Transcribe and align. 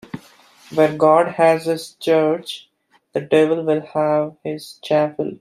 Where 0.73 0.97
God 0.97 1.35
has 1.35 1.65
his 1.65 1.93
church, 1.93 2.67
the 3.13 3.21
devil 3.21 3.63
will 3.63 3.81
have 3.85 4.35
his 4.43 4.79
chapel. 4.83 5.37